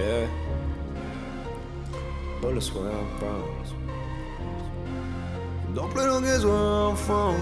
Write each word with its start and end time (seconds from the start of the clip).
Yeah. 0.00 0.26
Bullets 2.40 2.72
where 2.72 2.90
I'm 2.90 3.18
from. 3.18 3.44
Don't 5.74 5.90
play 5.92 6.06
no 6.06 6.20
games 6.22 6.44
where 6.44 6.54
I'm 6.54 6.96
from. 6.96 7.36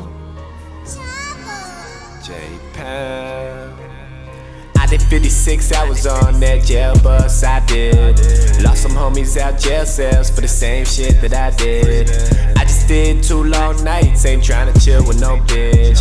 J 2.24 2.34
Pound. 2.74 3.80
I 3.80 3.87
did 4.88 5.02
56 5.02 5.72
hours 5.72 6.06
on 6.06 6.40
that 6.40 6.64
jail 6.64 6.94
bus, 7.02 7.44
I 7.44 7.64
did. 7.66 8.18
Lost 8.62 8.82
some 8.82 8.92
homies 8.92 9.36
out 9.36 9.58
jail 9.58 9.84
cells 9.84 10.30
for 10.30 10.40
the 10.40 10.48
same 10.48 10.86
shit 10.86 11.20
that 11.20 11.34
I 11.34 11.50
did. 11.56 12.08
I 12.56 12.64
just 12.64 12.88
did 12.88 13.22
two 13.22 13.44
long 13.44 13.84
nights, 13.84 14.24
ain't 14.24 14.42
trying 14.42 14.72
to 14.72 14.80
chill 14.80 15.06
with 15.06 15.20
no 15.20 15.36
bitch. 15.40 15.98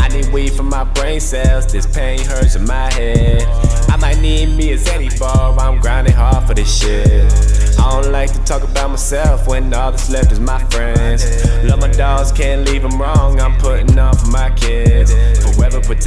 I 0.00 0.08
need 0.08 0.32
weed 0.32 0.52
for 0.52 0.62
my 0.62 0.84
brain 0.84 1.20
cells, 1.20 1.70
this 1.70 1.86
pain 1.86 2.18
hurts 2.20 2.56
in 2.56 2.64
my 2.66 2.90
head. 2.94 3.42
I 3.90 3.96
might 3.96 4.20
need 4.20 4.56
me 4.56 4.72
a 4.72 4.78
Xanny 4.78 5.18
bar, 5.18 5.58
I'm 5.58 5.78
grinding 5.80 6.14
hard 6.14 6.46
for 6.46 6.54
this 6.54 6.80
shit. 6.80 7.30
I 7.78 8.00
don't 8.00 8.12
like 8.12 8.32
to 8.32 8.38
talk 8.44 8.62
about 8.62 8.90
myself 8.90 9.48
when 9.48 9.74
all 9.74 9.90
that's 9.90 10.08
left 10.08 10.32
is 10.32 10.40
my 10.40 10.62
friends. 10.70 11.44
Love 11.64 11.80
my 11.80 11.90
dogs, 11.90 12.32
can't 12.32 12.66
leave 12.66 12.82
them 12.82 13.00
wrong, 13.00 13.38
I'm 13.38 13.58
putting 13.58 13.98
on 13.98 14.16
for 14.16 14.28
my 14.28 14.50
kids. 14.50 15.09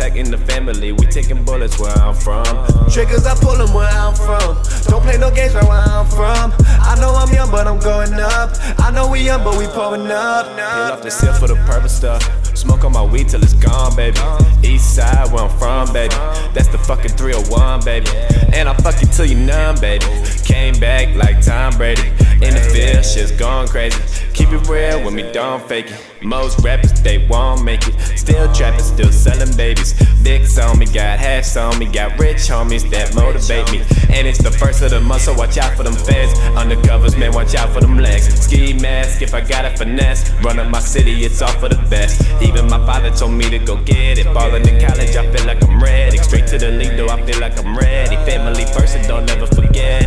Forever 0.03 0.13
protecting 0.13 0.31
the 0.31 0.51
family, 0.51 0.91
we 0.91 1.05
taking 1.05 1.43
bullets 1.45 1.79
where 1.79 1.91
I'm 1.91 2.13
from. 2.13 2.43
Triggers, 2.89 3.25
I 3.25 3.35
pull 3.35 3.55
them 3.55 3.73
where 3.73 3.87
I'm 3.87 4.13
from. 4.13 4.61
Don't 4.91 5.01
play 5.01 5.17
no 5.17 5.31
games 5.31 5.53
right 5.53 5.63
where 5.63 5.79
I'm 5.79 6.05
from. 6.07 6.51
I 6.59 6.97
know 6.99 7.15
I'm 7.15 7.33
young, 7.33 7.49
but 7.49 7.67
I'm 7.67 7.79
going 7.79 8.13
up. 8.13 8.51
I 8.79 8.91
know 8.91 9.09
we 9.09 9.21
young, 9.21 9.45
but 9.45 9.57
we 9.57 9.65
pulling 9.67 10.11
up. 10.11 10.47
Peel 10.57 10.91
off 10.91 11.01
the 11.01 11.09
seal 11.09 11.33
for 11.33 11.47
the 11.47 11.55
purple 11.67 11.87
stuff. 11.87 12.21
Smoke 12.55 12.83
on 12.83 12.91
my 12.91 13.03
weed 13.03 13.29
till 13.29 13.41
it's 13.41 13.53
gone, 13.53 13.95
baby. 13.95 14.19
East 14.61 14.93
side 14.93 15.31
where 15.31 15.45
I'm 15.45 15.57
from, 15.57 15.93
baby. 15.93 16.15
That's 16.53 16.67
the 16.67 16.79
fucking 16.79 17.11
301, 17.11 17.85
baby. 17.85 18.09
And 18.51 18.67
I'll 18.67 18.75
fuck 18.75 18.99
you 19.01 19.07
till 19.07 19.25
you 19.25 19.37
numb, 19.37 19.79
baby. 19.79 20.05
Came 20.43 20.77
back 20.79 21.15
like 21.15 21.41
Tom 21.41 21.77
Brady. 21.77 22.09
In 22.43 22.53
the 22.53 22.69
field, 22.73 23.05
shit's 23.05 23.31
gone 23.31 23.69
crazy. 23.69 24.01
It 24.53 24.69
real 24.69 25.03
with 25.03 25.15
me, 25.15 25.23
don't 25.31 25.67
fake 25.67 25.89
it. 25.89 25.99
Most 26.21 26.59
rappers, 26.59 26.93
they 27.01 27.17
won't 27.27 27.63
make 27.63 27.87
it. 27.87 27.99
Still 28.15 28.53
trapping, 28.53 28.83
still 28.83 29.11
selling 29.11 29.51
babies. 29.57 29.93
Bigs 30.21 30.59
on 30.59 30.77
me, 30.77 30.85
got 30.85 31.17
halves 31.17 31.57
on 31.57 31.79
me, 31.79 31.87
got 31.87 32.19
rich 32.19 32.37
homies 32.53 32.87
that 32.91 33.15
motivate 33.15 33.71
me. 33.71 33.79
And 34.15 34.27
it's 34.27 34.37
the 34.37 34.51
first 34.51 34.83
of 34.83 34.91
the 34.91 35.01
month, 35.01 35.23
so 35.23 35.33
watch 35.33 35.57
out 35.57 35.75
for 35.75 35.81
them 35.81 35.93
feds. 35.95 36.37
Undercovers, 36.53 37.17
man, 37.17 37.33
watch 37.33 37.55
out 37.55 37.73
for 37.73 37.81
them 37.81 37.97
legs. 37.97 38.25
Ski 38.45 38.73
mask, 38.73 39.23
if 39.23 39.33
I 39.33 39.41
got 39.41 39.65
a 39.65 39.75
finesse. 39.75 40.29
Run 40.43 40.59
up 40.59 40.69
my 40.69 40.79
city, 40.79 41.25
it's 41.25 41.41
all 41.41 41.53
for 41.59 41.69
the 41.69 41.81
best. 41.89 42.21
Even 42.43 42.67
my 42.67 42.85
father 42.85 43.09
told 43.09 43.33
me 43.33 43.49
to 43.49 43.57
go 43.57 43.77
get 43.83 44.19
it. 44.19 44.31
Ballin' 44.35 44.69
in 44.69 44.79
college, 44.79 45.15
I 45.15 45.31
feel 45.31 45.47
like 45.47 45.63
I'm 45.63 45.81
ready. 45.81 46.19
Straight 46.19 46.45
to 46.47 46.59
the 46.59 46.69
league, 46.69 46.95
though, 46.95 47.09
I 47.09 47.19
feel 47.25 47.39
like 47.39 47.57
I'm 47.57 47.75
ready. 47.75 48.17
Family 48.17 48.65
first, 48.65 49.01
don't 49.07 49.27
ever 49.31 49.47
forget 49.47 50.02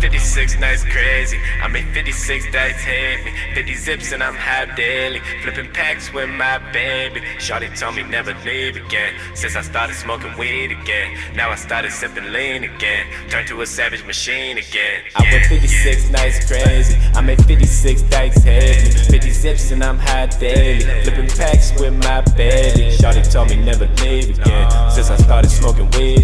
56 0.00 0.58
nights 0.58 0.84
crazy. 0.84 1.38
I 1.62 1.68
made 1.68 1.86
56 1.94 2.52
dice 2.52 2.82
hit 2.82 3.24
me. 3.24 3.32
50 3.54 3.74
zips 3.74 4.12
and 4.12 4.22
I'm 4.22 4.34
high 4.34 4.66
daily. 4.74 5.20
Flipping 5.42 5.70
packs 5.72 6.12
with 6.12 6.28
my 6.28 6.58
baby. 6.72 7.22
Shorty 7.38 7.68
told 7.68 7.96
me 7.96 8.02
never 8.02 8.34
leave 8.44 8.76
again. 8.76 9.14
Since 9.34 9.56
I 9.56 9.62
started 9.62 9.94
smoking 9.94 10.36
weed 10.38 10.72
again. 10.72 11.16
Now 11.34 11.50
I 11.50 11.56
started 11.56 11.92
sipping 11.92 12.32
lean 12.32 12.64
again. 12.64 13.06
Turned 13.28 13.48
to 13.48 13.60
a 13.62 13.66
savage 13.66 14.04
machine 14.04 14.58
again. 14.58 15.02
I 15.16 15.22
went 15.32 15.46
56 15.46 16.10
nights 16.10 16.46
crazy. 16.46 16.96
I 17.14 17.20
made 17.20 17.44
56 17.44 18.02
dice 18.02 18.42
hit 18.42 18.84
me. 18.84 19.18
50 19.18 19.30
zips 19.30 19.70
and 19.70 19.82
I'm 19.82 19.98
high 19.98 20.26
daily. 20.26 20.84
Flipping 21.04 21.28
packs 21.28 21.72
with 21.80 21.94
my 22.04 22.20
baby. 22.36 22.90
Shorty 22.90 23.22
told 23.22 23.50
me 23.50 23.56
never 23.56 23.86
leave 24.02 24.38
again. 24.38 24.70
Since 24.90 25.10
I 25.10 25.16
started 25.16 25.50
smoking 25.50 25.90
weed 25.90 25.96
again. 25.96 26.06
Now 26.06 26.12
I 26.12 26.15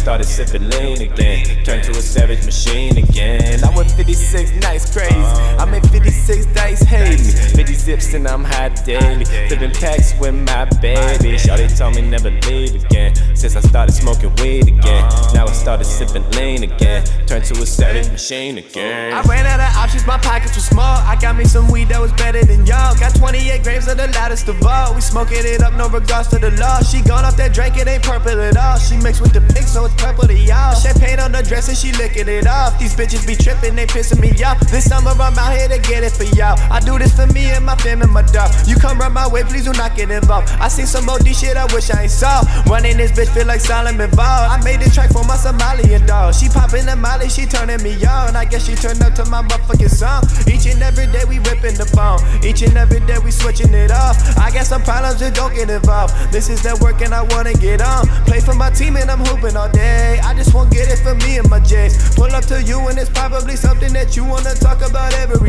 started 0.00 0.24
sipping 0.24 0.66
lean 0.70 1.02
again. 1.02 1.44
Turned 1.62 1.84
to 1.84 1.90
a 1.90 2.00
savage 2.00 2.46
machine 2.46 2.96
again. 2.96 3.62
I 3.62 3.76
went 3.76 3.90
56 3.90 4.52
nights 4.62 4.90
crazy. 4.90 5.14
I 5.14 5.66
made 5.66 5.86
56 5.90 6.46
dice 6.54 6.80
hate 6.80 7.20
me. 7.20 7.32
50 7.56 7.74
zips 7.74 8.14
and 8.14 8.26
I'm 8.26 8.42
high 8.42 8.70
daily. 8.70 9.26
Flipping 9.26 9.72
packs 9.72 10.18
with 10.18 10.34
my 10.34 10.64
baby. 10.80 11.36
Shorty 11.36 11.68
told 11.68 11.96
me 11.96 12.02
never 12.02 12.30
leave 12.48 12.82
again. 12.82 13.14
Since 13.36 13.56
I 13.56 13.60
started 13.60 13.92
smoking 13.92 14.34
weed 14.36 14.68
again. 14.68 15.04
Now 15.34 15.46
I 15.46 15.52
started 15.52 15.84
sipping 15.84 16.24
lean 16.30 16.62
again. 16.62 17.04
Turned 17.26 17.44
to 17.44 17.60
a 17.60 17.66
savage 17.66 18.08
machine 18.10 18.56
again. 18.56 19.12
I 19.12 19.20
ran 19.28 19.44
out 19.44 19.60
of 19.60 19.76
options, 19.76 20.06
my 20.06 20.16
pockets 20.18 20.54
were 20.56 20.62
small. 20.62 20.96
I 21.04 21.16
got 21.20 21.36
me 21.36 21.44
some 21.44 21.70
weed 21.70 21.88
that 21.88 22.00
was 22.00 22.12
better 22.14 22.42
than 22.42 22.64
y'all. 22.64 22.96
Got 22.98 23.14
28 23.16 23.62
grams 23.62 23.86
of 23.86 23.98
the 23.98 24.08
loudest 24.08 24.48
of 24.48 24.64
all. 24.64 24.94
We 24.94 25.02
smoking 25.02 25.44
it 25.44 25.62
up, 25.62 25.74
no 25.74 25.88
regards 25.90 26.28
to 26.28 26.38
the 26.38 26.52
law. 26.52 26.80
She 26.80 27.02
off 27.10 27.29
that 27.40 27.54
drink, 27.56 27.76
it 27.80 27.88
ain't 27.88 28.04
purple 28.04 28.36
at 28.36 28.56
all. 28.56 28.76
She 28.76 29.00
mixed 29.00 29.20
with 29.20 29.32
the 29.32 29.40
pink, 29.40 29.66
so 29.66 29.88
it's 29.88 29.96
purple 29.96 30.28
to 30.28 30.36
y'all. 30.36 30.76
Champagne 30.76 31.18
on 31.18 31.32
the 31.32 31.42
dress 31.42 31.68
and 31.68 31.76
she 31.76 31.92
licking 31.96 32.28
it 32.28 32.46
off. 32.46 32.78
These 32.78 32.94
bitches 32.94 33.26
be 33.26 33.34
tripping, 33.34 33.74
they 33.74 33.86
pissing 33.86 34.20
me 34.20 34.30
off. 34.44 34.60
This 34.68 34.88
summer 34.88 35.16
I'm 35.16 35.36
out 35.38 35.56
here 35.56 35.68
to 35.68 35.80
get 35.80 36.04
it 36.04 36.12
for 36.12 36.28
y'all. 36.36 36.60
I 36.70 36.80
do 36.80 36.98
this 36.98 37.16
for 37.16 37.26
me 37.32 37.48
and 37.50 37.64
my 37.64 37.74
fam 37.76 38.02
and 38.02 38.12
my 38.12 38.22
dog. 38.22 38.52
You 38.68 38.76
come 38.76 39.00
run 39.00 39.12
my 39.12 39.26
way, 39.26 39.42
please 39.42 39.64
do 39.64 39.72
not 39.72 39.96
get 39.96 40.10
involved. 40.10 40.52
I 40.60 40.68
seen 40.68 40.86
some 40.86 41.08
OD 41.08 41.26
shit 41.34 41.56
I 41.56 41.64
wish 41.72 41.90
I 41.90 42.04
ain't 42.04 42.12
saw. 42.12 42.44
Running 42.68 42.96
this 42.96 43.12
bitch 43.12 43.32
feel 43.32 43.46
like 43.46 43.60
Solomon 43.60 44.10
Ball. 44.12 44.44
I 44.52 44.60
made 44.62 44.80
this 44.80 44.94
track 44.94 45.10
for 45.10 45.24
my 45.24 45.36
Somalian 45.36 46.06
dog. 46.06 46.34
She 46.34 46.48
popping 46.48 46.84
the 46.84 46.96
molly, 46.96 47.28
she 47.28 47.46
turning 47.46 47.82
me 47.82 47.96
on. 48.04 48.36
I 48.36 48.44
guess 48.44 48.66
she 48.68 48.74
turned 48.74 49.00
up 49.02 49.14
to 49.16 49.24
my 49.26 49.42
motherfucking 49.42 49.90
song. 49.90 50.28
Each 50.44 50.66
and 50.66 50.82
every 50.82 51.06
day 51.08 51.24
we 51.24 51.38
ripping 51.48 51.80
the 51.80 51.88
phone. 51.88 52.20
Each 52.44 52.60
and 52.62 52.76
every 52.76 53.00
day 53.00 53.18
we 53.18 53.30
switching 53.30 53.72
it 53.72 53.90
off. 53.90 54.16
I 54.36 54.50
got 54.52 54.66
some 54.66 54.82
problems, 54.82 55.20
just 55.20 55.34
don't 55.34 55.54
get 55.54 55.70
involved. 55.70 56.12
This 56.32 56.50
is 56.50 56.62
that 56.64 56.78
work 56.80 57.00
and 57.00 57.14
I 57.14 57.22
wanna 57.34 57.54
get 57.54 57.80
on. 57.80 58.06
Play 58.26 58.40
for 58.40 58.54
my 58.54 58.70
team 58.70 58.96
and 58.96 59.10
I'm 59.10 59.24
hooping 59.24 59.56
all 59.56 59.70
day. 59.70 60.20
I 60.22 60.34
just 60.34 60.54
won't 60.54 60.70
get 60.70 60.88
it 60.88 60.98
for 60.98 61.14
me 61.26 61.38
and 61.38 61.48
my 61.48 61.60
J's. 61.60 62.14
Pull 62.14 62.32
up 62.32 62.44
to 62.46 62.62
you 62.62 62.78
and 62.88 62.98
it's 62.98 63.10
probably 63.10 63.56
something 63.56 63.92
that 63.92 64.16
you 64.16 64.24
wanna 64.24 64.54
talk 64.54 64.80
about 64.82 65.12
every. 65.14 65.40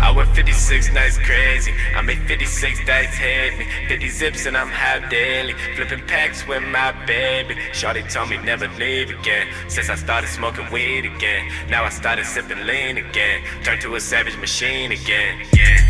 I 0.00 0.10
went 0.10 0.34
56 0.34 0.92
nights 0.92 1.18
crazy. 1.18 1.72
I 1.96 2.02
made 2.02 2.18
56 2.28 2.84
dice 2.86 3.14
hit 3.14 3.58
me. 3.58 3.66
50 3.88 4.08
zips 4.08 4.46
and 4.46 4.56
I'm 4.56 4.68
high 4.68 5.06
daily. 5.08 5.54
Flipping 5.76 6.06
packs 6.06 6.46
with 6.46 6.62
my 6.62 6.92
baby. 7.06 7.56
Shorty 7.72 8.02
told 8.02 8.30
me 8.30 8.38
never 8.38 8.68
leave 8.78 9.10
again. 9.10 9.46
Since 9.68 9.90
I 9.90 9.94
started 9.94 10.28
smoking 10.28 10.70
weed 10.70 11.04
again. 11.04 11.50
Now 11.68 11.84
I 11.84 11.90
started 11.90 12.26
sipping 12.26 12.66
lean 12.66 12.98
again. 12.98 13.42
Turned 13.62 13.80
to 13.82 13.94
a 13.94 14.00
savage 14.00 14.36
machine 14.36 14.92
again. 14.92 15.46
Yeah. 15.52 15.83